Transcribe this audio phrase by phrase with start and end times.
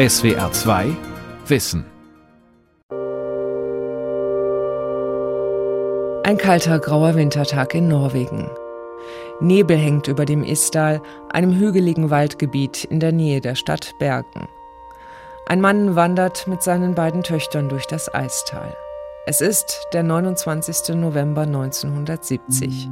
[0.00, 0.96] SWR 2
[1.46, 1.84] Wissen.
[6.24, 8.48] Ein kalter, grauer Wintertag in Norwegen.
[9.40, 14.48] Nebel hängt über dem Isdal, einem hügeligen Waldgebiet in der Nähe der Stadt Bergen.
[15.46, 18.74] Ein Mann wandert mit seinen beiden Töchtern durch das Eistal.
[19.26, 20.96] Es ist der 29.
[20.96, 22.88] November 1970.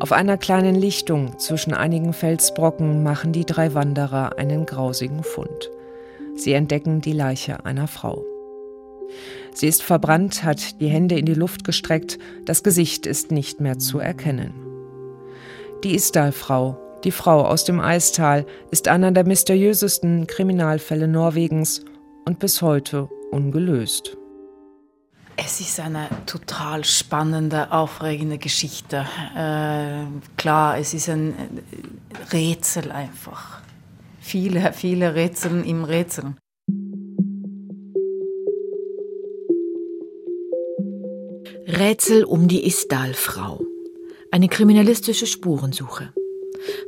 [0.00, 5.70] Auf einer kleinen Lichtung zwischen einigen Felsbrocken machen die drei Wanderer einen grausigen Fund.
[6.40, 8.24] Sie entdecken die Leiche einer Frau.
[9.52, 13.78] Sie ist verbrannt, hat die Hände in die Luft gestreckt, das Gesicht ist nicht mehr
[13.78, 14.54] zu erkennen.
[15.84, 21.84] Die Isdal-Frau, die Frau aus dem Eistal, ist einer der mysteriösesten Kriminalfälle Norwegens
[22.24, 24.16] und bis heute ungelöst.
[25.36, 29.06] Es ist eine total spannende, aufregende Geschichte.
[29.36, 30.04] Äh,
[30.38, 31.34] klar, es ist ein
[32.32, 33.60] Rätsel einfach.
[34.22, 36.34] Viele, viele Rätsel im Rätsel.
[41.66, 43.64] Rätsel um die Isdal-Frau.
[44.30, 46.12] Eine kriminalistische Spurensuche.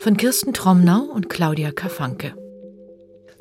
[0.00, 2.34] Von Kirsten Tromnau und Claudia Kafanke.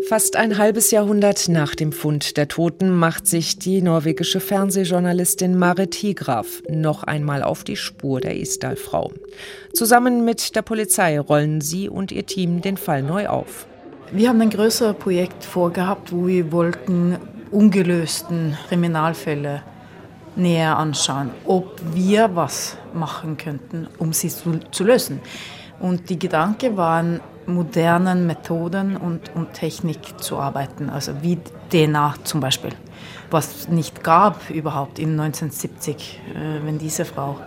[0.07, 5.89] Fast ein halbes Jahrhundert nach dem Fund der Toten macht sich die norwegische Fernsehjournalistin Mare
[5.89, 9.11] Tigraf noch einmal auf die Spur der Isdal-Frau.
[9.73, 13.67] Zusammen mit der Polizei rollen sie und ihr Team den Fall neu auf.
[14.13, 17.17] Wir haben ein größeres Projekt vorgehabt, wo wir wollten
[17.49, 19.63] ungelösten Kriminalfälle
[20.35, 25.21] näher anschauen, ob wir was machen könnten, um sie zu, zu lösen.
[25.79, 31.39] Und die Gedanke waren, modernen Methoden und, und Technik zu arbeiten, also wie
[31.71, 32.71] DNA zum Beispiel,
[33.29, 37.37] was nicht gab überhaupt in 1970, äh, wenn diese Frau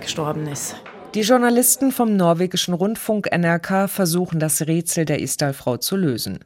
[0.00, 0.76] gestorben ist.
[1.14, 6.40] Die Journalisten vom norwegischen Rundfunk NRK versuchen das Rätsel der Isdal-Frau zu lösen.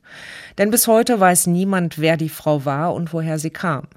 [0.58, 3.88] Denn bis heute weiß niemand, wer die Frau war und woher sie kam.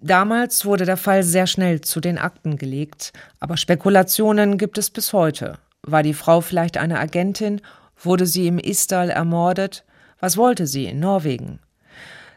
[0.00, 5.12] Damals wurde der Fall sehr schnell zu den Akten gelegt, aber Spekulationen gibt es bis
[5.12, 5.58] heute.
[5.82, 7.60] War die Frau vielleicht eine Agentin
[8.00, 9.84] Wurde sie im Istal ermordet?
[10.20, 11.58] Was wollte sie in Norwegen?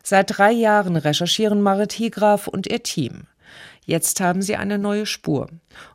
[0.02, 3.28] Seit drei Jahren recherchieren Marit Higraf und ihr Team.
[3.86, 5.48] Jetzt haben sie eine neue Spur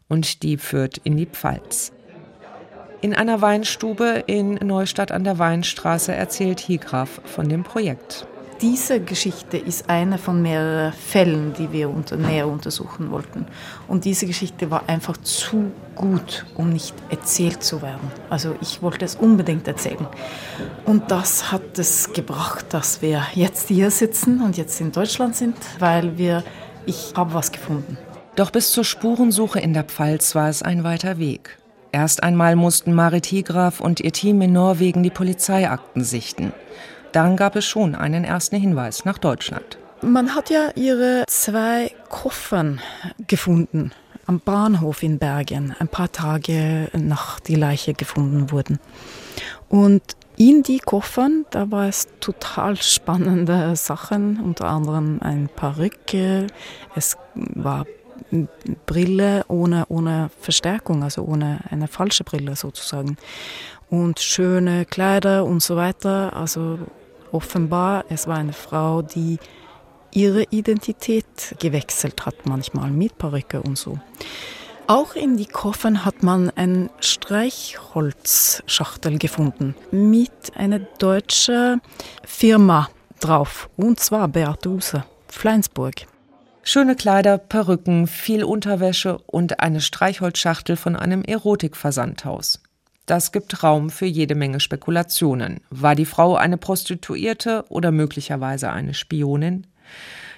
[0.09, 1.93] und die führt in die Pfalz.
[3.01, 8.27] In einer Weinstube in Neustadt an der Weinstraße erzählt Higraf von dem Projekt.
[8.63, 13.47] Diese Geschichte ist eine von mehreren Fällen, die wir unter, näher untersuchen wollten.
[13.87, 18.11] Und diese Geschichte war einfach zu gut, um nicht erzählt zu werden.
[18.31, 20.07] Also ich wollte es unbedingt erzählen.
[20.87, 25.57] Und das hat es gebracht, dass wir jetzt hier sitzen und jetzt in Deutschland sind,
[25.79, 26.43] weil wir,
[26.87, 27.99] ich habe was gefunden.
[28.37, 31.59] Doch bis zur Spurensuche in der Pfalz war es ein weiter Weg.
[31.93, 36.53] Erst einmal mussten Marit Higraf und ihr Team in Norwegen die Polizeiakten sichten.
[37.13, 39.79] Dann gab es schon einen ersten Hinweis nach Deutschland.
[40.03, 42.81] Man hat ja ihre zwei Koffern
[43.27, 43.93] gefunden
[44.27, 48.79] am Bahnhof in Bergen, ein paar Tage nach die Leiche gefunden wurden.
[49.69, 50.03] Und
[50.37, 56.47] in die Koffern, da war es total spannende Sachen, unter anderem ein Perücke,
[56.95, 57.87] es war
[58.87, 63.17] Brille ohne, ohne Verstärkung, also ohne eine falsche Brille sozusagen.
[63.89, 66.35] Und schöne Kleider und so weiter.
[66.35, 66.79] Also
[67.31, 69.39] offenbar, es war eine Frau, die
[70.13, 73.99] ihre Identität gewechselt hat, manchmal mit Perücke und so.
[74.89, 81.83] Auch in die Koffern hat man eine Streichholzschachtel gefunden mit einer deutschen
[82.25, 82.89] Firma
[83.19, 86.07] drauf, und zwar Beatuse, Flensburg.
[86.63, 92.63] Schöne Kleider, Perücken, viel Unterwäsche und eine Streichholzschachtel von einem Erotikversandhaus.
[93.07, 95.59] Das gibt Raum für jede Menge Spekulationen.
[95.69, 99.67] War die Frau eine Prostituierte oder möglicherweise eine Spionin?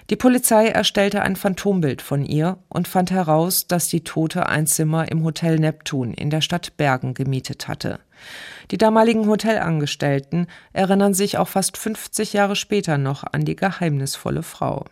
[0.09, 5.11] Die Polizei erstellte ein Phantombild von ihr und fand heraus, dass die Tote ein Zimmer
[5.11, 7.99] im Hotel Neptun in der Stadt Bergen gemietet hatte.
[8.71, 14.85] Die damaligen Hotelangestellten erinnern sich auch fast 50 Jahre später noch an die geheimnisvolle Frau.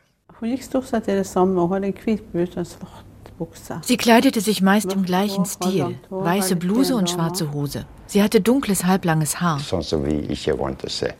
[3.81, 7.85] Sie kleidete sich meist im gleichen Stil, weiße Bluse und schwarze Hose.
[8.07, 9.59] Sie hatte dunkles, halblanges Haar.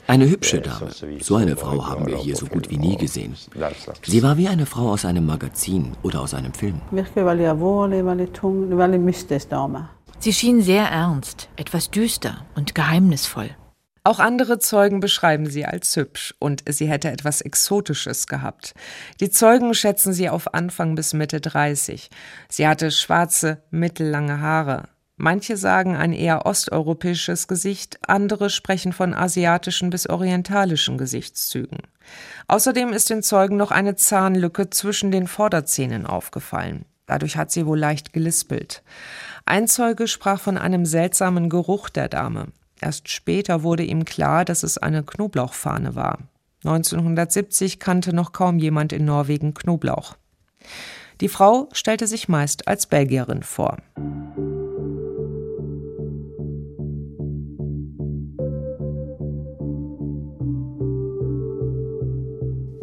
[0.08, 0.90] Eine hübsche Dame.
[1.20, 3.36] So eine Frau haben wir hier so gut wie nie gesehen.
[4.04, 6.82] Sie war wie eine Frau aus einem Magazin oder aus einem Film.
[10.20, 13.50] Sie schien sehr ernst, etwas düster und geheimnisvoll.
[14.08, 18.74] Auch andere Zeugen beschreiben sie als hübsch und sie hätte etwas Exotisches gehabt.
[19.20, 22.10] Die Zeugen schätzen sie auf Anfang bis Mitte 30.
[22.48, 24.88] Sie hatte schwarze, mittellange Haare.
[25.20, 31.80] Manche sagen ein eher osteuropäisches Gesicht, andere sprechen von asiatischen bis orientalischen Gesichtszügen.
[32.48, 36.86] Außerdem ist den Zeugen noch eine Zahnlücke zwischen den Vorderzähnen aufgefallen.
[37.08, 38.84] Dadurch hat sie wohl leicht gelispelt.
[39.46, 42.48] Ein Zeuge sprach von einem seltsamen Geruch der Dame.
[42.80, 46.20] Erst später wurde ihm klar, dass es eine Knoblauchfahne war.
[46.64, 50.16] 1970 kannte noch kaum jemand in Norwegen Knoblauch.
[51.22, 53.78] Die Frau stellte sich meist als Belgierin vor.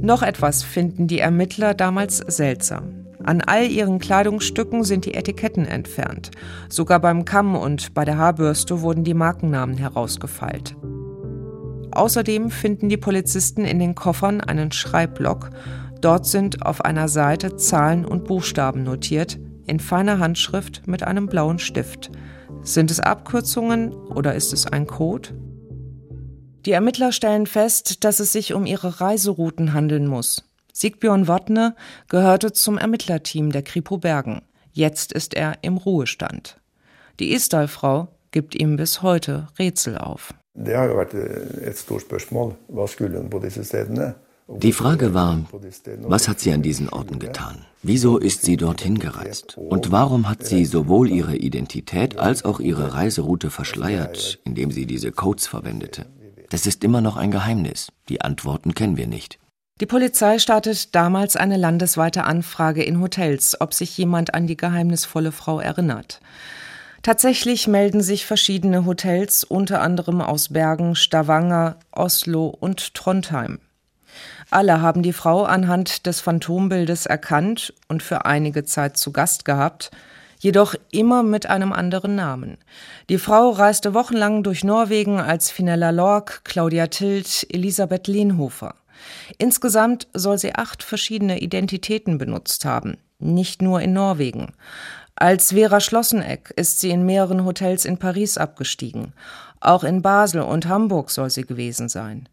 [0.04, 3.06] Noch etwas finden die Ermittler damals seltsam.
[3.22, 6.30] An all ihren Kleidungsstücken sind die Etiketten entfernt.
[6.68, 10.76] Sogar beim Kamm und bei der Haarbürste wurden die Markennamen herausgefeilt.
[11.90, 15.48] Außerdem finden die Polizisten in den Koffern einen Schreibblock.
[16.02, 21.58] Dort sind auf einer Seite Zahlen und Buchstaben notiert, in feiner Handschrift mit einem blauen
[21.58, 22.10] Stift.
[22.62, 25.30] Sind es Abkürzungen oder ist es ein Code?
[26.66, 30.44] Die Ermittler stellen fest, dass es sich um ihre Reiserouten handeln muss.
[30.72, 31.76] Sigbjörn Wotne
[32.08, 34.40] gehörte zum Ermittlerteam der Kripo Bergen.
[34.72, 36.58] Jetzt ist er im Ruhestand.
[37.20, 40.34] Die Isdal-Frau gibt ihm bis heute Rätsel auf.
[44.56, 45.40] Die Frage war,
[46.00, 47.64] was hat sie an diesen Orten getan?
[47.82, 49.56] Wieso ist sie dorthin gereist?
[49.56, 55.12] Und warum hat sie sowohl ihre Identität als auch ihre Reiseroute verschleiert, indem sie diese
[55.12, 56.06] Codes verwendete?
[56.50, 57.88] Das ist immer noch ein Geheimnis.
[58.08, 59.38] Die Antworten kennen wir nicht.
[59.80, 65.32] Die Polizei startet damals eine landesweite Anfrage in Hotels, ob sich jemand an die geheimnisvolle
[65.32, 66.20] Frau erinnert.
[67.02, 73.58] Tatsächlich melden sich verschiedene Hotels, unter anderem aus Bergen, Stavanger, Oslo und Trondheim.
[74.50, 79.90] Alle haben die Frau anhand des Phantombildes erkannt und für einige Zeit zu Gast gehabt,
[80.38, 82.58] jedoch immer mit einem anderen Namen.
[83.08, 88.74] Die Frau reiste wochenlang durch Norwegen als Finella Lorck, Claudia Tilt, Elisabeth Lehnhofer.
[89.38, 94.52] Insgesamt soll sie acht verschiedene Identitäten benutzt haben, nicht nur in Norwegen.
[95.16, 99.12] Als Vera Schlosseneck ist sie in mehreren Hotels in Paris abgestiegen.
[99.60, 102.28] Auch in Basel und Hamburg soll sie gewesen sein.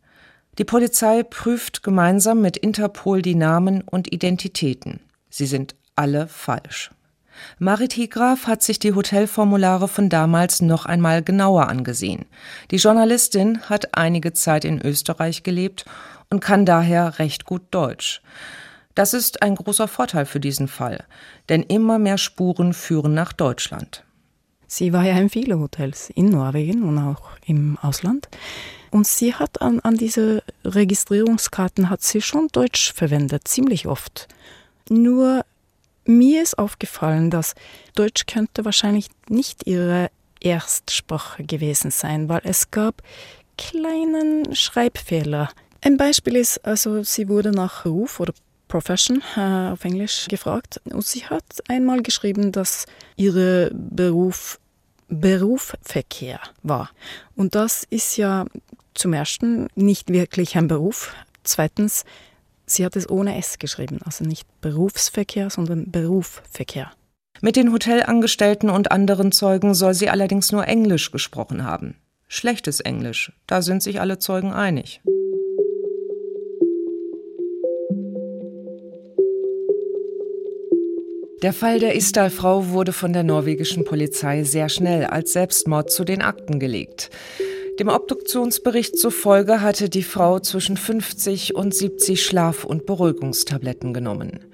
[0.58, 5.00] Die Polizei prüft gemeinsam mit Interpol die Namen und Identitäten.
[5.30, 6.92] Sie sind alle falsch.
[7.60, 12.26] Marit Higraf hat sich die Hotelformulare von damals noch einmal genauer angesehen.
[12.72, 15.86] Die Journalistin hat einige Zeit in Österreich gelebt
[16.30, 18.22] und kann daher recht gut Deutsch.
[18.96, 21.06] Das ist ein großer Vorteil für diesen Fall,
[21.50, 24.04] denn immer mehr Spuren führen nach Deutschland.
[24.68, 28.30] Sie war ja in vielen Hotels in Norwegen und auch im Ausland.
[28.90, 34.28] Und sie hat an, an diese Registrierungskarten hat sie schon Deutsch verwendet, ziemlich oft.
[34.90, 35.46] Nur
[36.06, 37.54] mir ist aufgefallen, dass
[37.96, 40.10] Deutsch könnte wahrscheinlich nicht ihre
[40.40, 43.02] Erstsprache gewesen sein, weil es gab
[43.58, 45.50] kleinen Schreibfehler.
[45.82, 48.34] Ein Beispiel ist, also sie wurde nach Beruf oder
[48.68, 52.86] Profession äh, auf Englisch gefragt und sie hat einmal geschrieben, dass
[53.18, 54.60] ihre Beruf
[55.10, 56.90] Berufsverkehr war.
[57.36, 58.46] Und das ist ja
[58.94, 61.14] zum ersten nicht wirklich ein Beruf.
[61.44, 62.06] Zweitens
[62.72, 66.94] Sie hat es ohne S geschrieben, also nicht Berufsverkehr, sondern Berufverkehr.
[67.42, 71.96] Mit den Hotelangestellten und anderen Zeugen soll sie allerdings nur Englisch gesprochen haben.
[72.30, 75.02] Schlechtes Englisch, da sind sich alle Zeugen einig.
[81.42, 86.22] Der Fall der Isdal-Frau wurde von der norwegischen Polizei sehr schnell als Selbstmord zu den
[86.22, 87.10] Akten gelegt.
[87.80, 94.46] Dem Obduktionsbericht zufolge hatte die Frau zwischen 50 und 70 Schlaf- und Beruhigungstabletten genommen.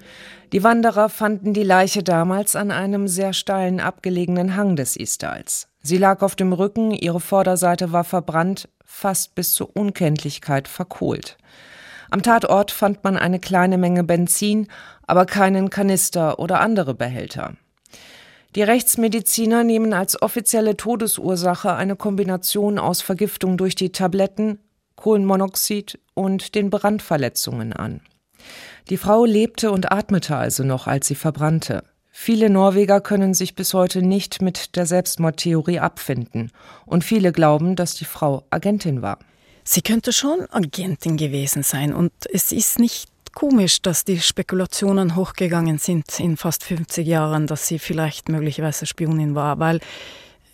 [0.52, 5.68] Die Wanderer fanden die Leiche damals an einem sehr steilen abgelegenen Hang des Istals.
[5.82, 11.36] Sie lag auf dem Rücken, ihre Vorderseite war verbrannt, fast bis zur Unkenntlichkeit verkohlt.
[12.10, 14.68] Am Tatort fand man eine kleine Menge Benzin,
[15.06, 17.54] aber keinen Kanister oder andere Behälter.
[18.58, 24.58] Die Rechtsmediziner nehmen als offizielle Todesursache eine Kombination aus Vergiftung durch die Tabletten,
[24.96, 28.00] Kohlenmonoxid und den Brandverletzungen an.
[28.90, 31.84] Die Frau lebte und atmete also noch, als sie verbrannte.
[32.10, 36.50] Viele Norweger können sich bis heute nicht mit der Selbstmordtheorie abfinden,
[36.84, 39.20] und viele glauben, dass die Frau Agentin war.
[39.62, 45.78] Sie könnte schon Agentin gewesen sein, und es ist nicht komisch, dass die Spekulationen hochgegangen
[45.78, 49.76] sind in fast 50 Jahren, dass sie vielleicht möglicherweise Spionin war, weil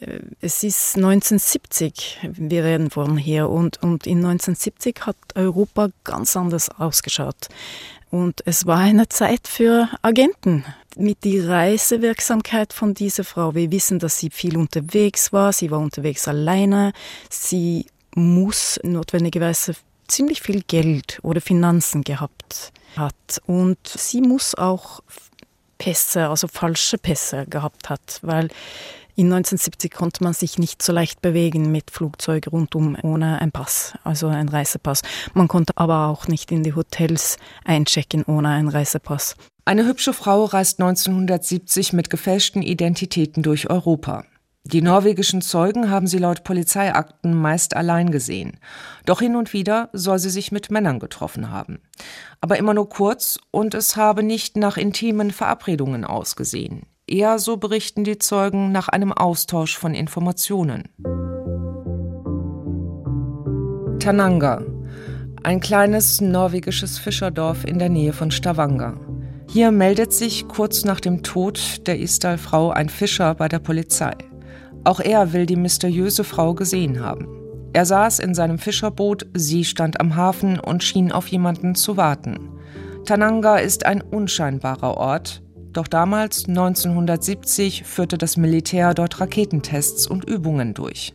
[0.00, 6.36] äh, es ist 1970, wir reden von hier, und, und in 1970 hat Europa ganz
[6.36, 7.48] anders ausgeschaut.
[8.10, 10.66] Und es war eine Zeit für Agenten.
[10.96, 13.54] mit der Reisewirksamkeit von dieser Frau.
[13.54, 15.54] Wir wissen, dass sie viel unterwegs war.
[15.54, 16.92] Sie war unterwegs alleine.
[17.30, 19.74] Sie muss notwendigerweise
[20.08, 23.40] ziemlich viel Geld oder Finanzen gehabt hat.
[23.46, 25.02] Und sie muss auch
[25.78, 28.48] Pässe, also falsche Pässe gehabt hat, weil
[29.16, 33.94] in 1970 konnte man sich nicht so leicht bewegen mit Flugzeug rundum ohne einen Pass,
[34.02, 35.02] also einen Reisepass.
[35.34, 39.36] Man konnte aber auch nicht in die Hotels einchecken ohne einen Reisepass.
[39.64, 44.24] Eine hübsche Frau reist 1970 mit gefälschten Identitäten durch Europa.
[44.66, 48.58] Die norwegischen Zeugen haben sie laut Polizeiakten meist allein gesehen.
[49.04, 51.80] Doch hin und wieder soll sie sich mit Männern getroffen haben.
[52.40, 56.86] Aber immer nur kurz und es habe nicht nach intimen Verabredungen ausgesehen.
[57.06, 60.84] Eher, so berichten die Zeugen, nach einem Austausch von Informationen.
[64.00, 64.64] Tananga,
[65.42, 68.98] ein kleines norwegisches Fischerdorf in der Nähe von Stavanger.
[69.50, 74.16] Hier meldet sich kurz nach dem Tod der Isdal-Frau ein Fischer bei der Polizei.
[74.84, 77.26] Auch er will die mysteriöse Frau gesehen haben.
[77.72, 82.38] Er saß in seinem Fischerboot, sie stand am Hafen und schien auf jemanden zu warten.
[83.04, 90.72] Tananga ist ein unscheinbarer Ort, doch damals, 1970, führte das Militär dort Raketentests und Übungen
[90.72, 91.14] durch.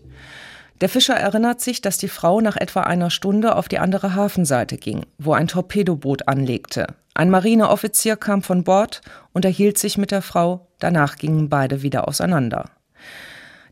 [0.82, 4.78] Der Fischer erinnert sich, dass die Frau nach etwa einer Stunde auf die andere Hafenseite
[4.78, 6.88] ging, wo ein Torpedoboot anlegte.
[7.14, 9.02] Ein Marineoffizier kam von Bord,
[9.34, 12.66] unterhielt sich mit der Frau, danach gingen beide wieder auseinander.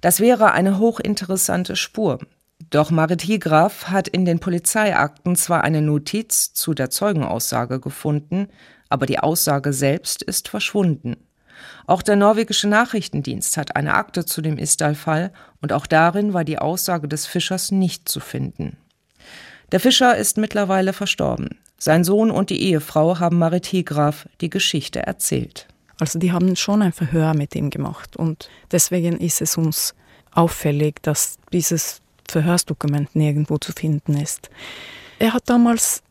[0.07, 2.19] Das wäre eine hochinteressante Spur.
[2.69, 8.47] Doch Marit Higraf hat in den Polizeiakten zwar eine Notiz zu der Zeugenaussage gefunden,
[8.87, 11.17] aber die Aussage selbst ist verschwunden.
[11.87, 16.59] Auch der norwegische Nachrichtendienst hat eine Akte zu dem Isdal-Fall und auch darin war die
[16.59, 18.77] Aussage des Fischers nicht zu finden.
[19.73, 21.59] Der Fischer ist mittlerweile verstorben.
[21.77, 25.67] Sein Sohn und die Ehefrau haben Marit Higraf die Geschichte erzählt.
[25.99, 29.95] Also die haben schon ein Verhör mit ihm gemacht und deswegen ist es uns
[30.31, 34.49] auffällig, dass dieses Verhörsdokument nirgendwo zu finden ist.
[35.19, 36.03] Er hat damals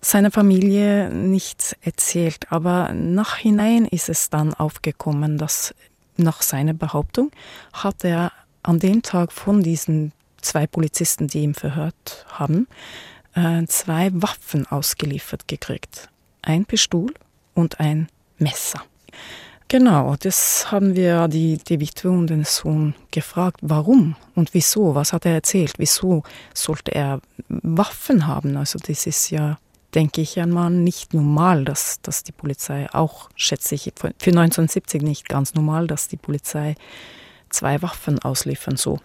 [0.00, 5.74] seiner Familie nichts erzählt, aber nachhinein ist es dann aufgekommen, dass
[6.16, 7.30] nach seiner Behauptung
[7.72, 8.32] hat er
[8.62, 12.68] an dem Tag von diesen zwei Polizisten, die ihn verhört haben,
[13.34, 16.08] äh, zwei Waffen ausgeliefert gekriegt.
[16.42, 17.14] Ein Pistol
[17.54, 18.08] und ein
[18.38, 18.82] Messer.
[19.72, 25.14] Genau, das haben wir die, die Witwe und den Sohn gefragt, warum und wieso, was
[25.14, 28.58] hat er erzählt, wieso sollte er Waffen haben?
[28.58, 29.58] Also das ist ja,
[29.94, 35.28] denke ich einmal, nicht normal, dass, dass die Polizei, auch schätze ich, für 1970 nicht
[35.30, 36.74] ganz normal, dass die Polizei
[37.48, 38.98] zwei Waffen ausliefern so.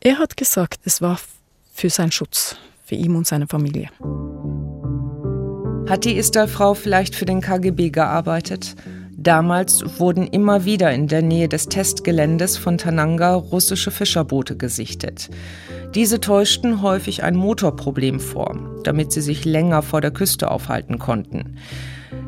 [0.00, 1.18] Er hat gesagt, es war
[1.72, 3.88] für seinen Schutz, für ihn und seine Familie.
[5.88, 8.76] Hat die Isdal-Frau vielleicht für den KGB gearbeitet?
[9.20, 15.28] Damals wurden immer wieder in der Nähe des Testgeländes von Tananga russische Fischerboote gesichtet.
[15.96, 21.56] Diese täuschten häufig ein Motorproblem vor, damit sie sich länger vor der Küste aufhalten konnten.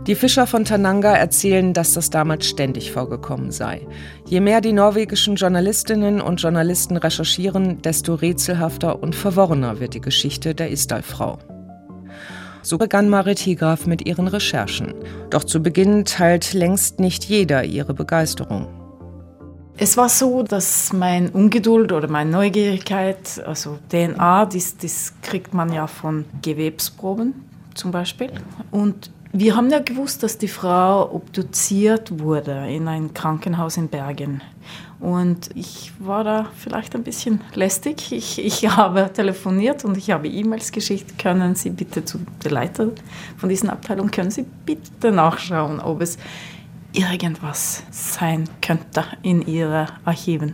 [0.09, 3.87] Die Fischer von Tananga erzählen, dass das damals ständig vorgekommen sei.
[4.27, 10.57] Je mehr die norwegischen Journalistinnen und Journalisten recherchieren, desto rätselhafter und verworrener wird die Geschichte
[10.57, 11.39] der Isdal-Frau.
[12.63, 14.95] So begann Marit Higraf mit ihren Recherchen.
[15.31, 18.67] Doch zu Beginn teilt längst nicht jeder ihre Begeisterung.
[19.79, 25.73] Es war so, dass mein Ungeduld oder meine Neugierigkeit, also DNA, das, das kriegt man
[25.73, 27.33] ja von Gewebsproben
[27.75, 28.31] zum Beispiel.
[28.71, 34.43] Und wir haben ja gewusst, dass die Frau obduziert wurde in ein Krankenhaus in Bergen.
[35.01, 38.13] Und ich war da vielleicht ein bisschen lästig.
[38.13, 41.19] Ich, ich habe telefoniert und ich habe E-Mails geschickt.
[41.19, 42.91] Können Sie bitte zu der Leiter
[43.39, 46.19] von dieser Abteilung, können Sie bitte nachschauen, ob es
[46.93, 50.53] irgendwas sein könnte in Ihren Archiven.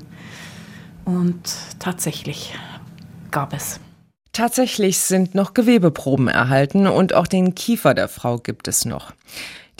[1.05, 1.41] Und
[1.79, 2.55] tatsächlich
[3.31, 3.81] gab es.
[4.37, 9.15] Tatsächlich sind noch Gewebeproben erhalten und auch den Kiefer der Frau gibt es noch.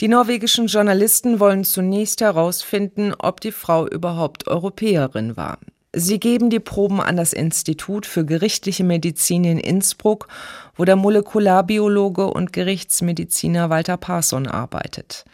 [0.01, 5.59] Die norwegischen Journalisten wollen zunächst herausfinden, ob die Frau überhaupt Europäerin war.
[5.93, 10.27] Sie geben die Proben an das Institut für gerichtliche Medizin in Innsbruck,
[10.75, 15.25] wo der Molekularbiologe und Gerichtsmediziner Walter Parson arbeitet.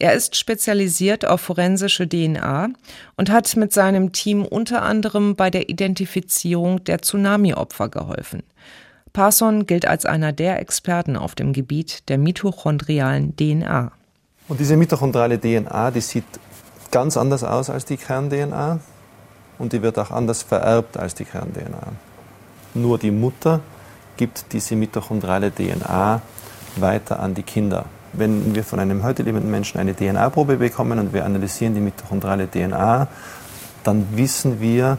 [0.00, 2.70] Er ist spezialisiert auf forensische DNA
[3.16, 8.42] und hat mit seinem Team unter anderem bei der Identifizierung der Tsunami-Opfer geholfen.
[9.12, 13.92] Parson gilt als einer der Experten auf dem Gebiet der mitochondrialen DNA.
[14.48, 16.24] Und diese mitochondriale DNA, die sieht
[16.90, 18.80] ganz anders aus als die Kern-DNA
[19.58, 21.92] und die wird auch anders vererbt als die Kern-DNA.
[22.72, 23.60] Nur die Mutter
[24.16, 26.22] gibt diese mitochondriale DNA
[26.76, 27.84] weiter an die Kinder.
[28.12, 32.48] Wenn wir von einem heute lebenden Menschen eine DNA-Probe bekommen und wir analysieren die mitochondrale
[32.50, 33.06] DNA,
[33.84, 34.98] dann wissen wir,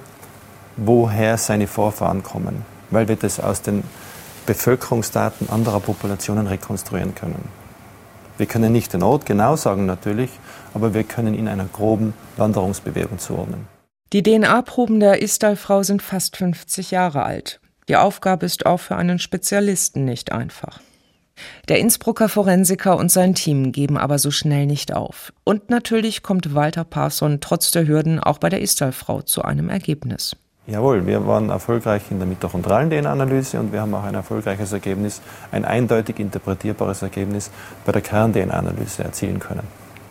[0.77, 3.83] woher seine Vorfahren kommen, weil wir das aus den
[4.45, 7.43] Bevölkerungsdaten anderer Populationen rekonstruieren können.
[8.37, 10.31] Wir können nicht den Ort genau sagen natürlich,
[10.73, 13.67] aber wir können ihn einer groben Wanderungsbewegung zuordnen.
[14.13, 17.61] Die DNA-Proben der Istal-Frau sind fast 50 Jahre alt.
[17.87, 20.79] Die Aufgabe ist auch für einen Spezialisten nicht einfach.
[21.69, 25.33] Der Innsbrucker Forensiker und sein Team geben aber so schnell nicht auf.
[25.43, 30.35] Und natürlich kommt Walter Parson trotz der Hürden auch bei der Istal-Frau zu einem Ergebnis.
[30.67, 35.21] Jawohl, wir waren erfolgreich in der mitochondralen DNA-Analyse und wir haben auch ein erfolgreiches Ergebnis,
[35.51, 37.49] ein eindeutig interpretierbares Ergebnis
[37.83, 39.67] bei der Kern-DNA-Analyse erzielen können.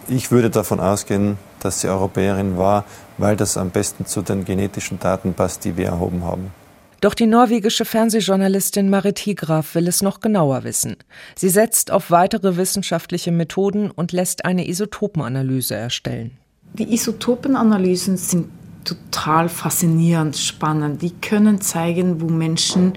[0.09, 2.85] Ich würde davon ausgehen, dass sie Europäerin war,
[3.17, 6.53] weil das am besten zu den genetischen Daten passt, die wir erhoben haben.
[7.01, 10.97] Doch die norwegische Fernsehjournalistin Marit Higraf will es noch genauer wissen.
[11.35, 16.33] Sie setzt auf weitere wissenschaftliche Methoden und lässt eine Isotopenanalyse erstellen.
[16.75, 18.49] Die Isotopenanalysen sind
[18.85, 21.01] total faszinierend, spannend.
[21.01, 22.93] Die können zeigen, wo Menschen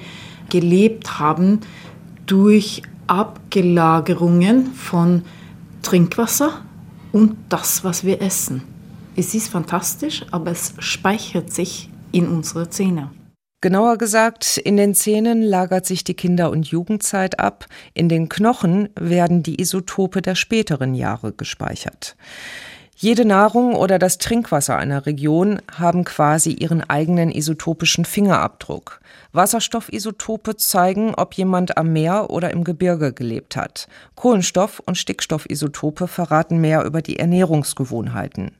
[0.49, 1.61] gelebt haben
[2.25, 5.23] durch Abgelagerungen von
[5.81, 6.61] Trinkwasser
[7.13, 8.63] und das, was wir essen.
[9.15, 13.09] Es ist fantastisch, aber es speichert sich in unsere Zähne.
[13.63, 18.89] Genauer gesagt, in den Zähnen lagert sich die Kinder- und Jugendzeit ab, in den Knochen
[18.99, 22.17] werden die Isotope der späteren Jahre gespeichert.
[22.97, 28.99] Jede Nahrung oder das Trinkwasser einer Region haben quasi ihren eigenen isotopischen Fingerabdruck.
[29.31, 33.87] Wasserstoffisotope zeigen, ob jemand am Meer oder im Gebirge gelebt hat.
[34.17, 38.51] Kohlenstoff- und Stickstoffisotope verraten mehr über die Ernährungsgewohnheiten.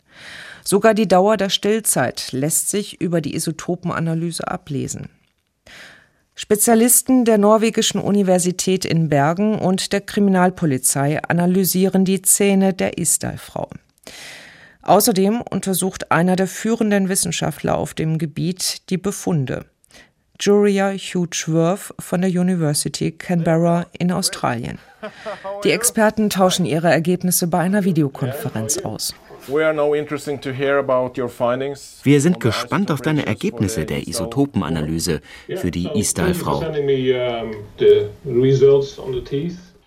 [0.64, 5.10] Sogar die Dauer der Stillzeit lässt sich über die Isotopenanalyse ablesen.
[6.36, 13.70] Spezialisten der norwegischen Universität in Bergen und der Kriminalpolizei analysieren die Zähne der Isdal-Frau.
[14.82, 19.66] Außerdem untersucht einer der führenden Wissenschaftler auf dem Gebiet die Befunde.
[20.40, 24.80] Juria Hughes-Worth von der University Canberra in Australien.
[25.64, 29.14] Die Experten tauschen ihre Ergebnisse bei einer Videokonferenz aus.
[32.04, 35.22] Wir sind gespannt auf deine Ergebnisse der Isotopenanalyse
[35.56, 36.62] für die Istal-Frau.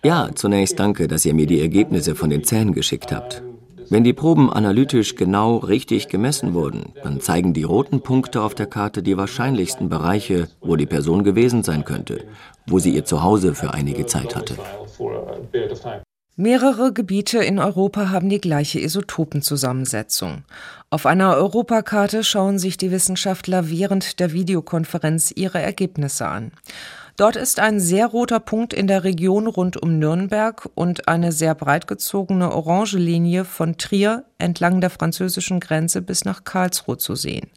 [0.05, 3.43] Ja, zunächst danke, dass ihr mir die Ergebnisse von den Zähnen geschickt habt.
[3.89, 8.67] Wenn die Proben analytisch genau richtig gemessen wurden, dann zeigen die roten Punkte auf der
[8.67, 12.25] Karte die wahrscheinlichsten Bereiche, wo die Person gewesen sein könnte,
[12.67, 14.57] wo sie ihr Zuhause für einige Zeit hatte.
[16.39, 20.45] Mehrere Gebiete in Europa haben die gleiche Isotopenzusammensetzung.
[20.91, 26.53] Auf einer Europakarte schauen sich die Wissenschaftler während der Videokonferenz ihre Ergebnisse an.
[27.17, 31.55] Dort ist ein sehr roter Punkt in der Region rund um Nürnberg und eine sehr
[31.55, 37.49] breit gezogene orange Linie von Trier entlang der französischen Grenze bis nach Karlsruhe zu sehen.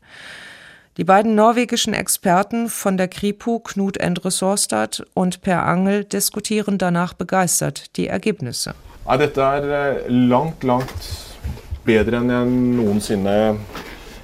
[0.99, 7.13] Die beiden norwegischen Experten von der Kripo, Knut Endre Sorstad und Per Angel, diskutieren danach
[7.13, 8.73] begeistert die Ergebnisse.
[9.07, 10.91] Ja, dette er eh, langt, langt
[11.85, 13.35] bedre enn jeg noensinne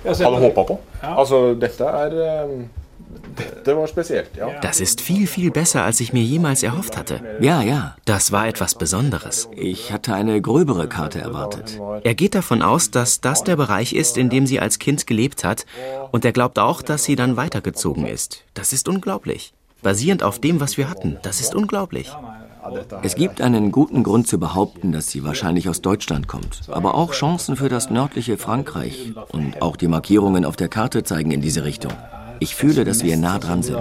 [0.03, 0.77] hadde håpa på.
[0.99, 2.51] Altså, dette er eh,
[4.61, 7.21] das ist viel, viel besser, als ich mir jemals erhofft hatte.
[7.39, 7.95] Ja, ja.
[8.05, 9.49] Das war etwas Besonderes.
[9.55, 11.79] Ich hatte eine gröbere Karte erwartet.
[12.03, 15.43] Er geht davon aus, dass das der Bereich ist, in dem sie als Kind gelebt
[15.43, 15.65] hat.
[16.11, 18.43] Und er glaubt auch, dass sie dann weitergezogen ist.
[18.53, 19.53] Das ist unglaublich.
[19.81, 21.17] Basierend auf dem, was wir hatten.
[21.21, 22.11] Das ist unglaublich.
[23.03, 27.11] Es gibt einen guten Grund zu behaupten, dass sie wahrscheinlich aus Deutschland kommt, aber auch
[27.11, 29.13] Chancen für das nördliche Frankreich.
[29.31, 31.93] Und auch die Markierungen auf der Karte zeigen in diese Richtung.
[32.39, 33.77] Ich fühle, dass wir nah dran sind.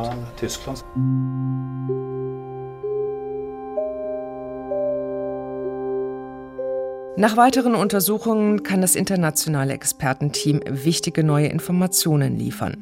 [7.17, 12.77] Nach weiteren Untersuchungen kann das internationale Expertenteam wichtige neue Informationen liefern.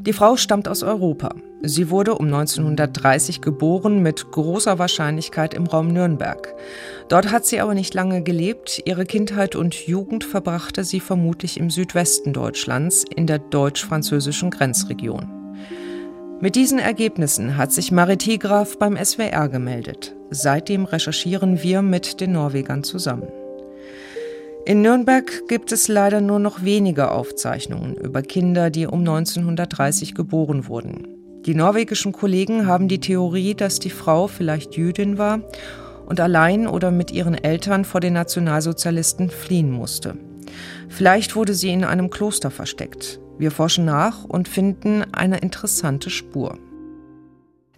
[0.00, 1.34] Die Frau stammt aus Europa.
[1.62, 6.54] Sie wurde um 1930 geboren, mit großer Wahrscheinlichkeit im Raum Nürnberg.
[7.08, 8.80] Dort hat sie aber nicht lange gelebt.
[8.86, 15.28] Ihre Kindheit und Jugend verbrachte sie vermutlich im Südwesten Deutschlands, in der deutsch-französischen Grenzregion.
[16.40, 20.16] Mit diesen Ergebnissen hat sich Marit Higraf beim SWR gemeldet.
[20.30, 23.28] Seitdem recherchieren wir mit den Norwegern zusammen.
[24.64, 30.66] In Nürnberg gibt es leider nur noch wenige Aufzeichnungen über Kinder, die um 1930 geboren
[30.66, 31.19] wurden.
[31.46, 35.40] Die norwegischen Kollegen haben die Theorie, dass die Frau vielleicht Jüdin war
[36.04, 40.16] und allein oder mit ihren Eltern vor den Nationalsozialisten fliehen musste.
[40.88, 43.20] Vielleicht wurde sie in einem Kloster versteckt.
[43.38, 46.58] Wir forschen nach und finden eine interessante Spur.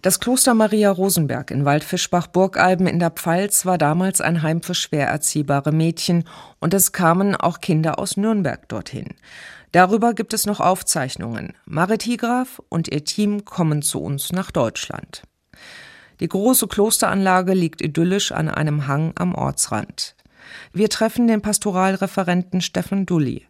[0.01, 5.07] Das Kloster Maria Rosenberg in Waldfischbach-Burgalben in der Pfalz war damals ein Heim für schwer
[5.07, 6.25] erziehbare Mädchen
[6.59, 9.13] und es kamen auch Kinder aus Nürnberg dorthin.
[9.73, 11.53] Darüber gibt es noch Aufzeichnungen.
[11.65, 15.23] Marit Higraf und ihr Team kommen zu uns nach Deutschland.
[16.19, 20.15] Die große Klosteranlage liegt idyllisch an einem Hang am Ortsrand.
[20.73, 23.47] Wir treffen den Pastoralreferenten Stefan Dulli.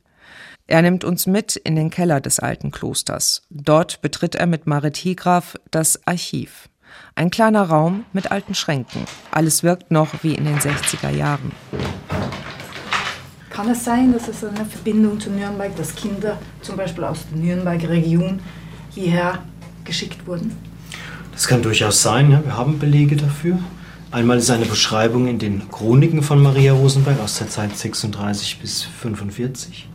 [0.65, 3.41] Er nimmt uns mit in den Keller des alten Klosters.
[3.49, 6.69] Dort betritt er mit Marit Higraf das Archiv.
[7.15, 9.03] Ein kleiner Raum mit alten Schränken.
[9.31, 11.51] Alles wirkt noch wie in den 60er Jahren.
[13.53, 17.37] Kann es sein, dass es eine Verbindung zu Nürnberg, dass Kinder zum Beispiel aus der
[17.37, 18.39] Nürnberger Region
[18.89, 19.43] hierher
[19.85, 20.57] geschickt wurden?
[21.31, 22.43] Das kann durchaus sein, ja.
[22.43, 23.59] wir haben Belege dafür.
[24.09, 28.81] Einmal ist eine Beschreibung in den Chroniken von Maria Rosenberg aus der Zeit 36 bis
[28.81, 29.87] 45.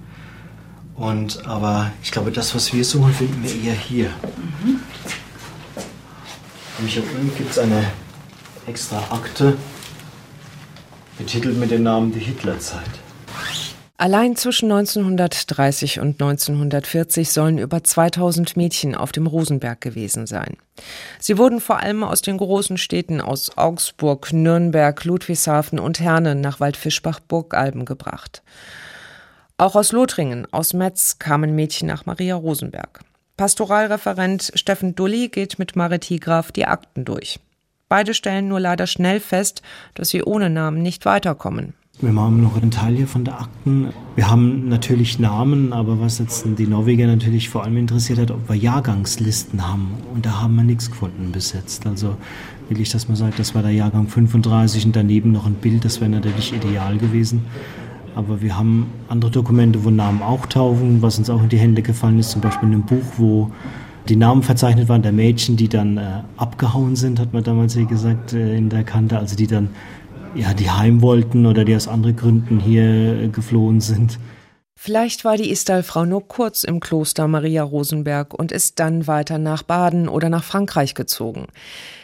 [0.95, 4.11] Und, aber ich glaube, das, was wir suchen, finden wir eher hier.
[4.63, 4.81] Mhm.
[6.79, 7.91] Nämlich hier unten gibt es eine
[8.69, 9.57] extra Akte,
[11.19, 13.08] betitelt mit dem Namen Die Hitlerzeit.
[14.01, 20.57] Allein zwischen 1930 und 1940 sollen über 2000 Mädchen auf dem Rosenberg gewesen sein.
[21.19, 26.61] Sie wurden vor allem aus den großen Städten aus Augsburg, Nürnberg, Ludwigshafen und Herne nach
[26.61, 28.45] Waldfischbach-Burgalben gebracht.
[29.57, 33.01] Auch aus Lothringen, aus Metz kamen Mädchen nach Maria Rosenberg.
[33.37, 37.41] Pastoralreferent Steffen Dulli geht mit Marit Higraf die Akten durch.
[37.89, 39.61] Beide stellen nur leider schnell fest,
[39.95, 41.75] dass sie ohne Namen nicht weiterkommen.
[42.01, 43.89] Wir haben noch einen Teil hier von der Akten.
[44.15, 48.49] Wir haben natürlich Namen, aber was jetzt die Norweger natürlich vor allem interessiert hat, ob
[48.49, 49.95] wir Jahrgangslisten haben.
[50.15, 51.89] Und da haben wir nichts gefunden bis jetzt.
[51.89, 52.15] Also
[52.69, 55.85] will ich, dass man sagt, das war der Jahrgang 35 und daneben noch ein Bild,
[55.85, 57.43] das wäre natürlich ideal gewesen.
[58.15, 61.83] Aber wir haben andere Dokumente, wo Namen auch tauchen, was uns auch in die Hände
[61.83, 63.51] gefallen ist, zum Beispiel in einem Buch, wo
[64.09, 67.87] die Namen verzeichnet waren der Mädchen, die dann äh, abgehauen sind, hat man damals hier
[67.87, 69.71] gesagt, äh, in der Kante, also die dann
[70.35, 74.19] ja, die heim wollten oder die aus anderen Gründen hier geflohen sind.
[74.81, 79.65] Vielleicht war die Isdal-Frau nur kurz im Kloster Maria Rosenberg und ist dann weiter nach
[79.65, 81.47] Baden oder nach Frankreich gezogen.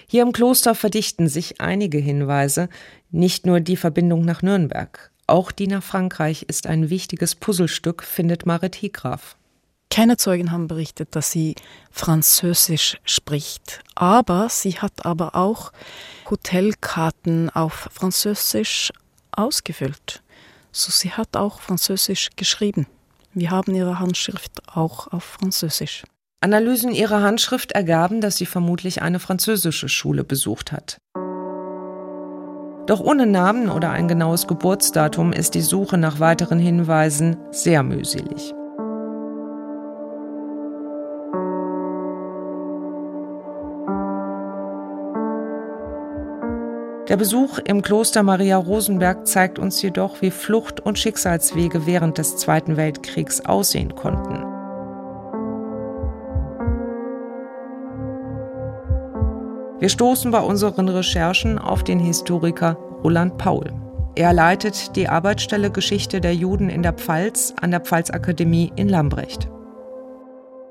[0.09, 2.69] Hier im Kloster verdichten sich einige Hinweise,
[3.11, 5.13] nicht nur die Verbindung nach Nürnberg.
[5.29, 9.37] Auch die nach Frankreich ist ein wichtiges Puzzlestück, findet Marit Higraf.
[9.89, 11.55] Keine Zeugen haben berichtet, dass sie
[11.93, 13.85] Französisch spricht.
[13.95, 15.71] Aber sie hat aber auch
[16.31, 18.93] Hotelkarten auf Französisch
[19.33, 20.23] ausgefüllt.
[20.73, 22.87] So sie hat auch Französisch geschrieben.
[23.33, 26.05] Wir haben ihre Handschrift auch auf Französisch.
[26.41, 30.99] Analysen ihrer Handschrift ergaben, dass sie vermutlich eine französische Schule besucht hat.
[32.87, 38.53] Doch ohne Namen oder ein genaues Geburtsdatum ist die Suche nach weiteren Hinweisen sehr mühselig.
[47.15, 52.39] Der Besuch im Kloster Maria Rosenberg zeigt uns jedoch, wie Flucht und Schicksalswege während des
[52.39, 54.43] Zweiten Weltkriegs aussehen konnten.
[59.79, 63.73] Wir stoßen bei unseren Recherchen auf den Historiker Roland Paul.
[64.17, 69.49] Er leitet die Arbeitsstelle Geschichte der Juden in der Pfalz an der Pfalzakademie in Lambrecht.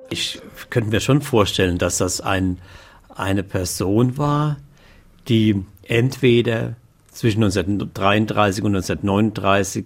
[0.10, 2.58] Ich könnte mir schon vorstellen, dass das ein,
[3.16, 4.58] eine Person war,
[5.30, 6.76] die entweder
[7.12, 9.86] zwischen 1933 und 1939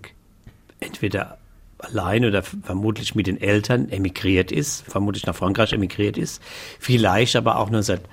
[0.79, 1.37] entweder
[1.79, 6.41] allein oder vermutlich mit den Eltern emigriert ist, vermutlich nach Frankreich emigriert ist,
[6.79, 8.09] vielleicht aber auch 1939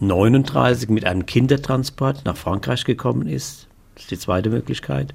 [0.00, 3.68] 39 mit einem Kindertransport nach Frankreich gekommen ist.
[3.94, 5.14] Das ist die zweite Möglichkeit.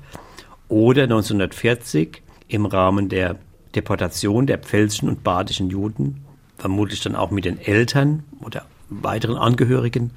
[0.68, 3.38] Oder 1940 im Rahmen der
[3.74, 6.24] Deportation der pfälzischen und badischen Juden,
[6.58, 10.12] vermutlich dann auch mit den Eltern oder weiteren Angehörigen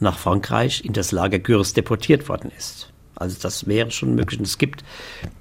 [0.00, 2.92] nach Frankreich in das Lager Gürs deportiert worden ist.
[3.14, 4.38] Also das wäre schon möglich.
[4.38, 4.84] Und es gibt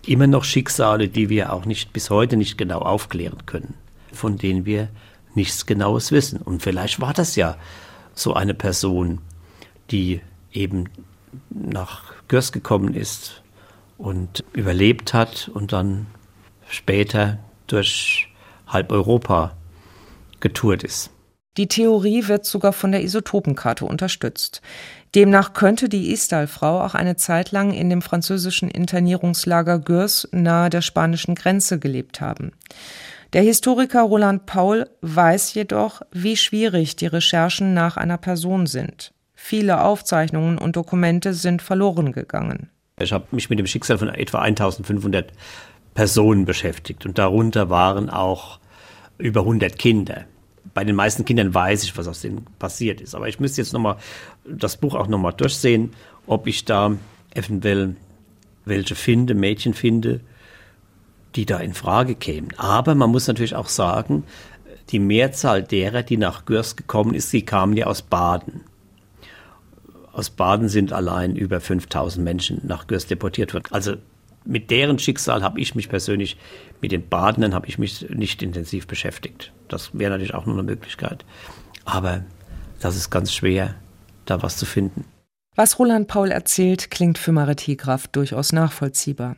[0.05, 3.73] immer noch Schicksale, die wir auch nicht bis heute nicht genau aufklären können,
[4.13, 4.89] von denen wir
[5.35, 6.41] nichts Genaues wissen.
[6.41, 7.57] Und vielleicht war das ja
[8.13, 9.19] so eine Person,
[9.91, 10.21] die
[10.53, 10.85] eben
[11.49, 13.43] nach Gürs gekommen ist
[13.97, 16.07] und überlebt hat und dann
[16.69, 17.37] später
[17.67, 18.29] durch
[18.67, 19.55] halb Europa
[20.39, 21.11] getourt ist.
[21.57, 24.61] Die Theorie wird sogar von der Isotopenkarte unterstützt.
[25.15, 30.81] Demnach könnte die Isdal-Frau auch eine Zeit lang in dem französischen Internierungslager Gürs nahe der
[30.81, 32.51] spanischen Grenze gelebt haben.
[33.31, 39.13] Der Historiker Roland Paul weiß jedoch, wie schwierig die Recherchen nach einer Person sind.
[39.33, 42.69] Viele Aufzeichnungen und Dokumente sind verloren gegangen.
[42.99, 45.31] Ich habe mich mit dem Schicksal von etwa 1500
[45.93, 48.59] Personen beschäftigt und darunter waren auch
[49.17, 50.25] über 100 Kinder.
[50.75, 53.15] Bei den meisten Kindern weiß ich, was aus denen passiert ist.
[53.15, 53.95] Aber ich müsste jetzt nochmal
[54.45, 55.93] das Buch auch nochmal durchsehen,
[56.27, 56.91] ob ich da
[57.33, 57.95] eventuell
[58.65, 60.19] welche finde, Mädchen finde,
[61.35, 62.49] die da in Frage kämen.
[62.57, 64.25] Aber man muss natürlich auch sagen,
[64.89, 68.61] die Mehrzahl derer, die nach Gürs gekommen ist, sie kamen ja aus Baden.
[70.11, 73.67] Aus Baden sind allein über 5000 Menschen nach Gürs deportiert worden.
[73.71, 73.95] Also
[74.45, 76.37] mit deren Schicksal habe ich mich persönlich,
[76.81, 79.51] mit den Badenden habe ich mich nicht intensiv beschäftigt.
[79.67, 81.25] Das wäre natürlich auch nur eine Möglichkeit.
[81.83, 82.23] Aber
[82.79, 83.75] das ist ganz schwer,
[84.25, 85.05] da was zu finden.
[85.55, 89.37] Was Roland Paul erzählt, klingt für Maritie Graf durchaus nachvollziehbar.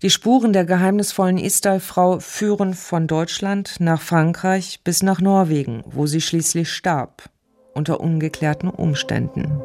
[0.00, 6.20] Die Spuren der geheimnisvollen Isdal-Frau führen von Deutschland nach Frankreich bis nach Norwegen, wo sie
[6.20, 7.30] schließlich starb,
[7.74, 9.60] unter ungeklärten Umständen.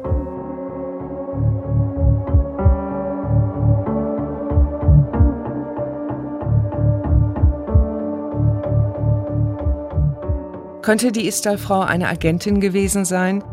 [10.88, 13.44] Könnte die Isdal-Frau eine Agentin gewesen sein?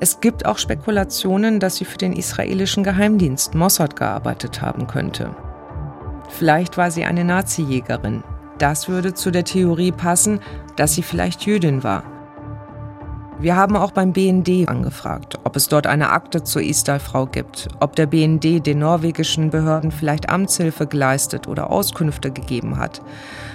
[0.00, 5.36] Es gibt auch Spekulationen, dass sie für den israelischen Geheimdienst Mossad gearbeitet haben könnte.
[6.30, 8.24] Vielleicht war sie eine Nazi-Jägerin.
[8.56, 10.40] Das würde zu der Theorie passen,
[10.76, 12.02] dass sie vielleicht Jüdin war.
[13.38, 17.94] Wir haben auch beim BND angefragt, ob es dort eine Akte zur Isdal-Frau gibt, ob
[17.94, 23.02] der BND den norwegischen Behörden vielleicht Amtshilfe geleistet oder Auskünfte gegeben hat.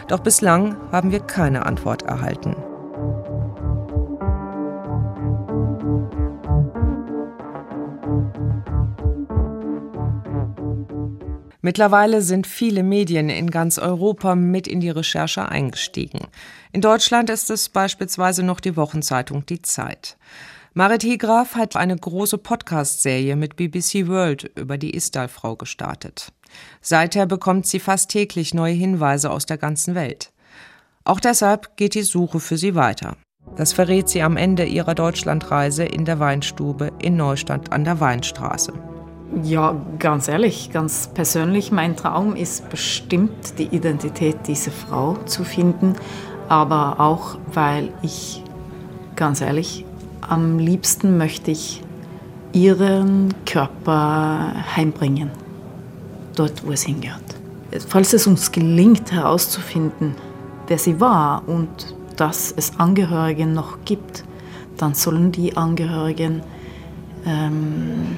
[0.09, 2.55] Doch bislang haben wir keine Antwort erhalten.
[11.65, 16.27] Mittlerweile sind viele Medien in ganz Europa mit in die Recherche eingestiegen.
[16.73, 20.17] In Deutschland ist es beispielsweise noch die Wochenzeitung Die Zeit.
[20.73, 26.33] Marit Hegraf hat eine große Podcast-Serie mit BBC World über die Isdal-Frau gestartet.
[26.81, 30.33] Seither bekommt sie fast täglich neue Hinweise aus der ganzen Welt.
[31.05, 33.15] Auch deshalb geht die Suche für sie weiter.
[33.55, 38.73] Das verrät sie am Ende ihrer Deutschlandreise in der Weinstube in Neustadt an der Weinstraße.
[39.41, 45.95] Ja, ganz ehrlich, ganz persönlich, mein Traum ist bestimmt, die Identität dieser Frau zu finden,
[46.49, 48.43] aber auch, weil ich,
[49.15, 49.85] ganz ehrlich,
[50.21, 51.81] am liebsten möchte ich
[52.51, 55.31] ihren Körper heimbringen,
[56.35, 57.35] dort, wo es hingehört.
[57.87, 60.15] Falls es uns gelingt herauszufinden,
[60.67, 64.23] wer sie war und dass es Angehörige noch gibt,
[64.77, 66.43] dann sollen die Angehörigen
[67.25, 68.17] ähm,